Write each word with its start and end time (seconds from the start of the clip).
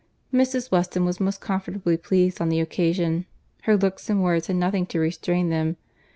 Mrs. 0.33 0.71
Weston 0.71 1.05
was 1.05 1.19
most 1.19 1.41
comfortably 1.41 1.95
pleased 1.95 2.41
on 2.41 2.49
the 2.49 2.59
occasion. 2.59 3.27
Her 3.65 3.77
looks 3.77 4.09
and 4.09 4.23
words 4.23 4.47
had 4.47 4.55
nothing 4.55 4.87
to 4.87 4.99
restrain 4.99 5.49
them. 5.49 5.77